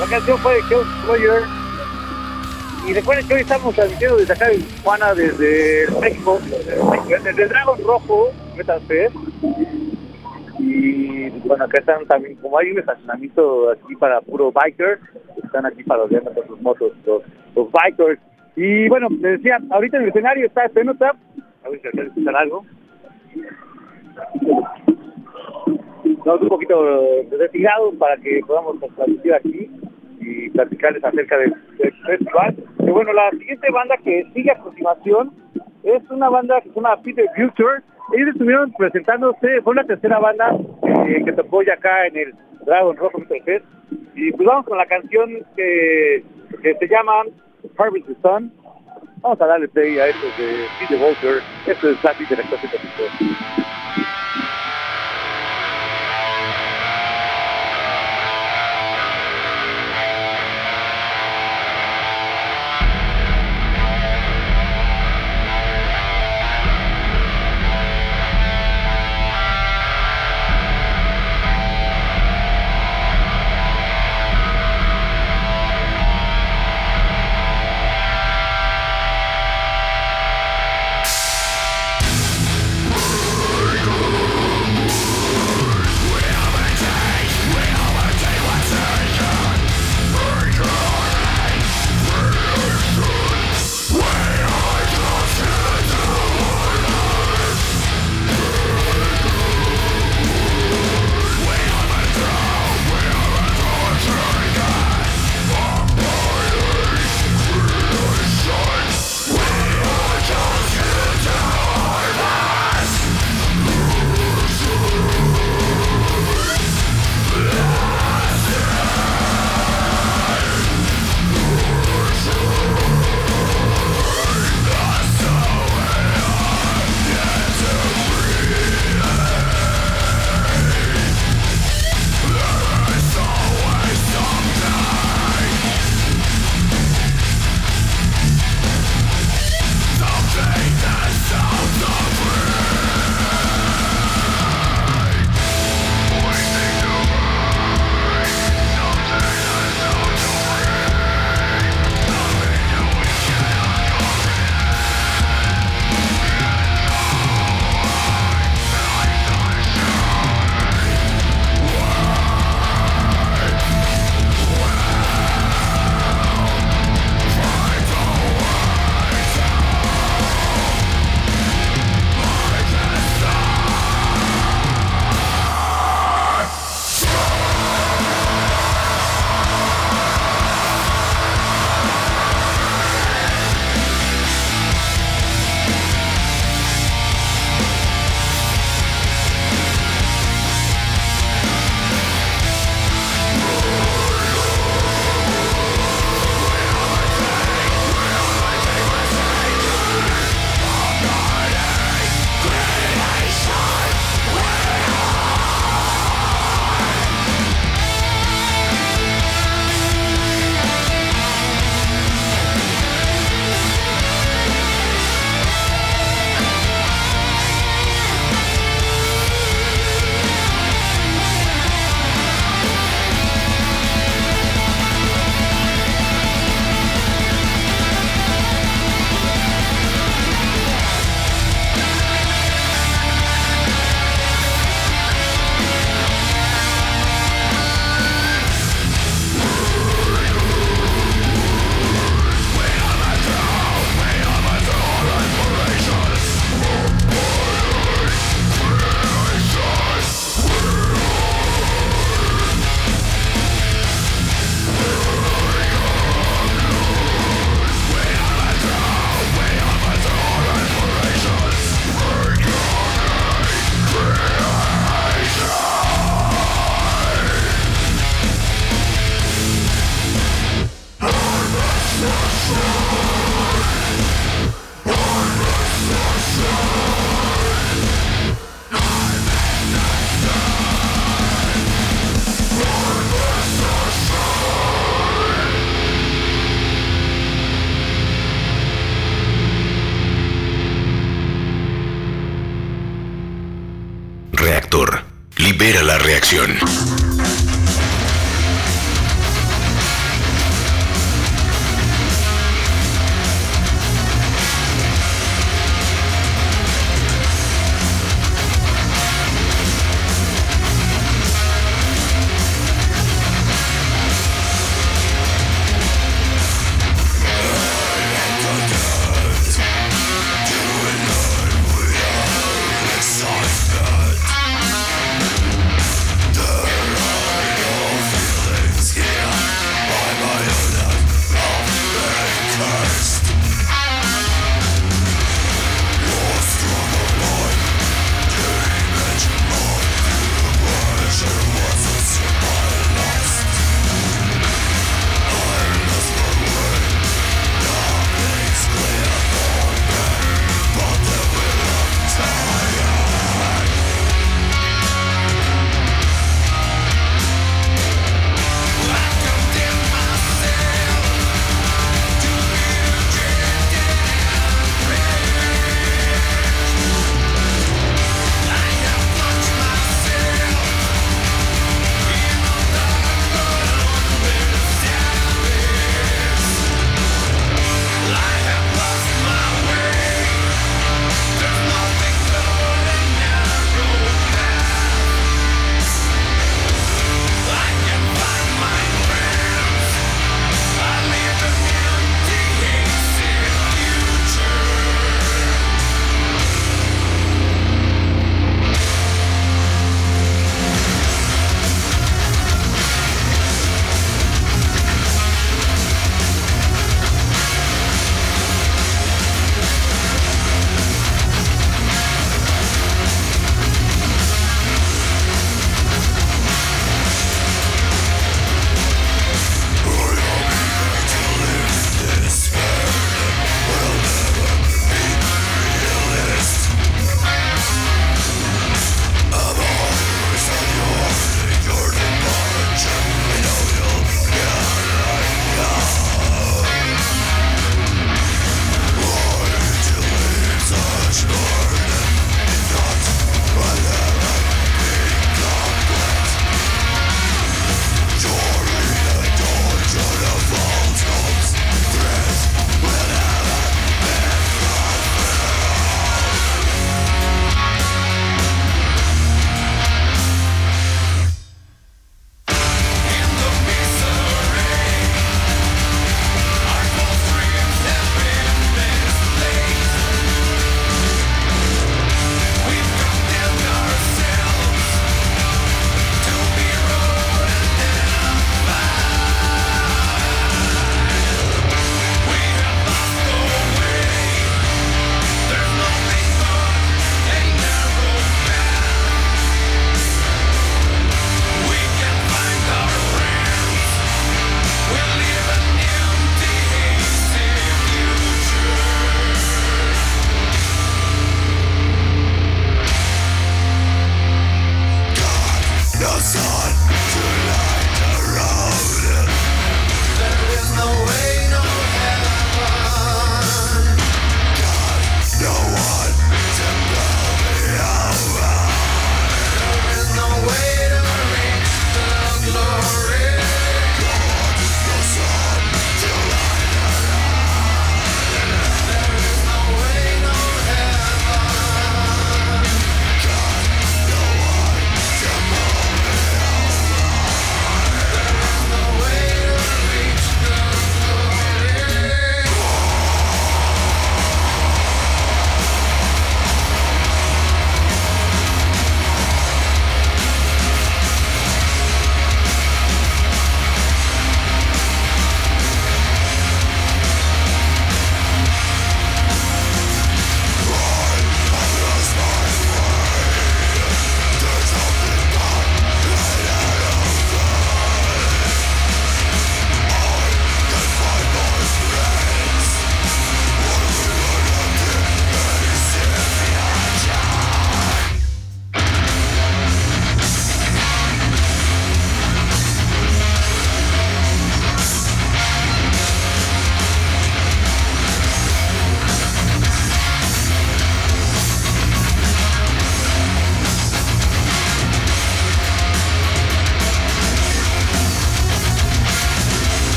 [0.00, 1.42] La canción fue de Joe Sawyer.
[2.86, 7.78] Y recuerden que hoy estamos transmitiendo desde acá en Tijuana, desde México, desde el Dragon
[7.84, 8.82] Rojo Metal.
[10.58, 15.00] Y bueno, acá están también, como hay un estacionamiento aquí para puro bikers,
[15.42, 17.22] están aquí para con sus motos los,
[17.72, 18.20] bikers.
[18.56, 21.16] Y bueno, les decía, ahorita en el escenario está Cenotap,
[21.64, 22.66] a ver si algo.
[26.24, 29.70] Nos un poquito retirados para que podamos transmitir aquí
[30.20, 31.54] y platicarles acerca del,
[32.06, 32.56] festival.
[32.80, 35.32] Y bueno, la siguiente banda que sigue a continuación
[35.84, 37.82] es una banda que se llama Peter Future.
[38.12, 40.56] Ellos estuvieron presentándose, fue la tercera banda
[41.06, 42.34] eh, que tocó ya acá en el
[42.66, 43.64] Dragon Rock Fest.
[44.14, 46.24] Y pues vamos con la canción que,
[46.62, 47.24] que se llama
[47.78, 48.52] Harvest the Sun.
[49.22, 51.42] Vamos a darle play a esto de Peter Walter.
[51.66, 53.81] Esto es Flappy de la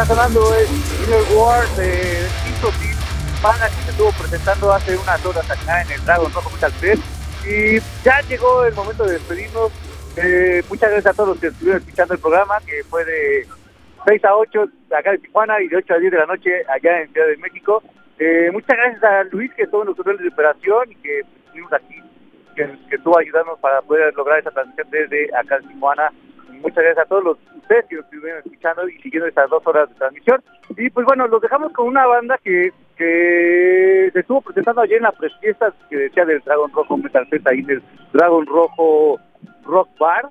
[0.00, 0.70] está sonando es
[1.02, 2.94] Inner War de Intopin,
[3.42, 7.02] banda que se estuvo presentando hace unas horas acá en el Dragon Rojo Metal Fest.
[7.44, 9.72] Y ya llegó el momento de despedirnos.
[10.16, 13.44] Eh, muchas gracias a todos los que estuvieron escuchando el programa, que fue de
[14.06, 16.50] 6 a 8 de acá de Tijuana y de 8 a 10 de la noche
[16.68, 17.82] allá en Ciudad de México.
[18.20, 22.00] Eh, muchas gracias a Luis, que estuvo en los de operación y que estuvimos aquí,
[22.54, 26.12] que, que estuvo ayudándonos para poder lograr esta transmisión desde acá de Tijuana.
[26.62, 29.88] Muchas gracias a todos los ustedes que nos estuvieron escuchando y siguiendo estas dos horas
[29.88, 30.42] de transmisión.
[30.76, 35.02] Y pues bueno, los dejamos con una banda que, que se estuvo presentando ayer en
[35.04, 37.82] la fiestas que decía del Dragon Rojo Metal Fest, ahí del
[38.12, 39.18] Dragon Rojo
[39.64, 40.30] Rock Bar.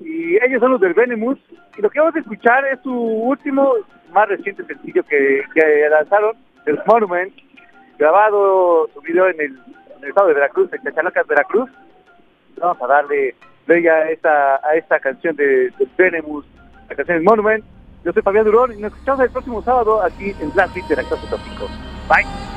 [0.00, 1.38] Y ellos son los del Venemus.
[1.76, 3.74] Y lo que vamos a escuchar es su último,
[4.12, 6.36] más reciente sencillo que, que lanzaron,
[6.66, 7.34] el Monument,
[7.98, 9.58] grabado, subido en el,
[9.96, 11.70] en el estado de Veracruz, en Chachalacas, Veracruz.
[12.56, 13.34] Vamos a darle
[13.68, 16.44] play a esta, a esta canción de, de Venemus,
[16.88, 17.64] la canción Monument.
[18.04, 20.96] Yo soy Fabián Durón y nos escuchamos el próximo sábado aquí en Blast Beat de
[20.96, 21.68] la Clase Tópico.
[22.08, 22.47] Bye.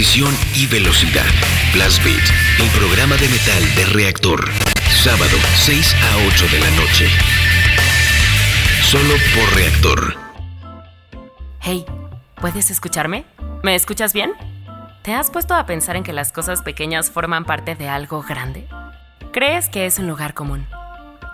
[0.00, 1.26] Precisión y velocidad.
[1.74, 2.22] Blast Beat,
[2.58, 4.48] el programa de metal de Reactor.
[4.88, 7.06] Sábado, 6 a 8 de la noche.
[8.80, 10.14] Solo por Reactor.
[11.60, 11.84] Hey,
[12.40, 13.26] ¿puedes escucharme?
[13.62, 14.32] ¿Me escuchas bien?
[15.02, 18.66] ¿Te has puesto a pensar en que las cosas pequeñas forman parte de algo grande?
[19.34, 20.66] Crees que es un lugar común.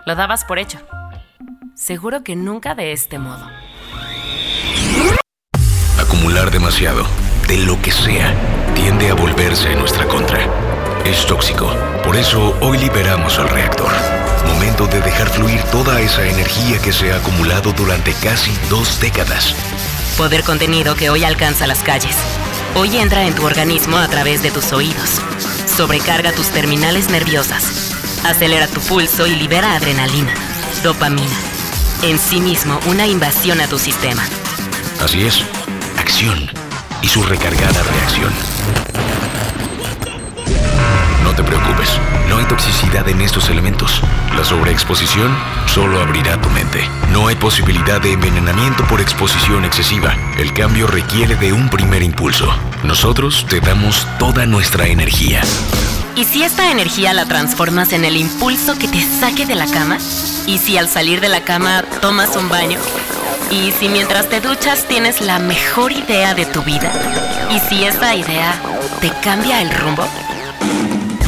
[0.06, 0.80] Lo dabas por hecho.
[1.76, 3.48] Seguro que nunca de este modo.
[6.00, 7.06] Acumular demasiado,
[7.46, 8.34] de lo que sea,
[8.74, 10.40] tiende a volverse en nuestra contra.
[11.04, 11.72] Es tóxico.
[12.04, 13.92] Por eso hoy liberamos el reactor.
[14.46, 19.54] Momento de dejar fluir toda esa energía que se ha acumulado durante casi dos décadas.
[20.16, 22.16] Poder contenido que hoy alcanza las calles.
[22.74, 25.20] Hoy entra en tu organismo a través de tus oídos.
[25.66, 27.92] Sobrecarga tus terminales nerviosas.
[28.24, 30.34] Acelera tu pulso y libera adrenalina,
[30.82, 31.36] dopamina.
[32.02, 34.24] En sí mismo una invasión a tu sistema.
[35.00, 35.44] Así es,
[35.96, 36.50] acción
[37.02, 38.32] y su recargada reacción.
[41.22, 44.02] No te preocupes, no hay toxicidad en estos elementos.
[44.36, 45.36] La sobreexposición
[45.66, 46.88] solo abrirá tu mente.
[47.12, 50.14] No hay posibilidad de envenenamiento por exposición excesiva.
[50.38, 52.48] El cambio requiere de un primer impulso.
[52.84, 55.42] Nosotros te damos toda nuestra energía.
[56.14, 59.98] ¿Y si esta energía la transformas en el impulso que te saque de la cama?
[60.46, 62.78] ¿Y si al salir de la cama tomas un baño?
[63.50, 66.92] ¿Y si mientras te duchas tienes la mejor idea de tu vida?
[67.50, 68.54] ¿Y si esa idea
[69.00, 70.04] te cambia el rumbo?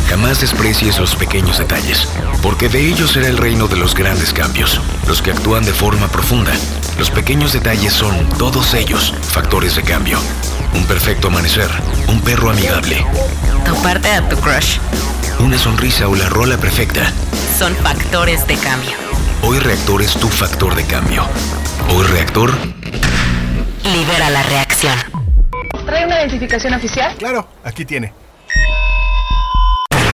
[0.08, 2.08] Jamás desprecies los pequeños detalles,
[2.42, 6.08] porque de ellos será el reino de los grandes cambios, los que actúan de forma
[6.08, 6.52] profunda.
[6.98, 10.18] Los pequeños detalles son, todos ellos, factores de cambio.
[10.74, 11.70] Un perfecto amanecer,
[12.08, 13.04] un perro amigable,
[13.64, 14.78] Toparte a tu crush
[15.40, 17.12] una sonrisa o la rola perfecta.
[17.58, 18.92] son factores de cambio.
[19.42, 21.24] Hoy Reactor es tu factor de cambio.
[21.90, 22.52] Hoy Reactor
[23.84, 24.96] Libera la reacción.
[25.86, 27.14] ¿Trae una identificación oficial?
[27.18, 28.12] Claro, aquí tiene.